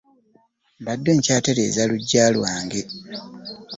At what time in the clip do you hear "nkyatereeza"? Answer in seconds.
1.15-1.81